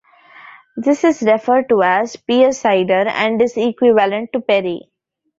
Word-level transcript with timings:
This 0.75 1.03
is 1.03 1.21
referred 1.21 1.69
to 1.69 1.83
as 1.83 2.15
"pear 2.15 2.53
cider," 2.53 3.05
and 3.07 3.39
is 3.39 3.55
equivalent 3.55 4.33
to 4.33 4.39
perry. 4.41 4.89